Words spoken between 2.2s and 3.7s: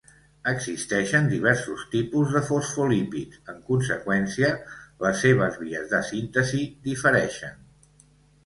de fosfolípids; en